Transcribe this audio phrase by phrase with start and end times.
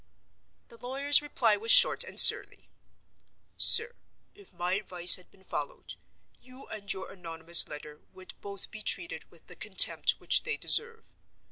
[0.69, 2.67] The lawyer's reply was short and surly:
[3.55, 5.93] "SIR—If my advice had been followed,
[6.39, 11.13] you and your anonymous letter would both be treated with the contempt which they deserve.